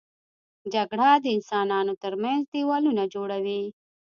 [0.73, 3.63] جګړه د انسانانو تر منځ دیوالونه جوړوي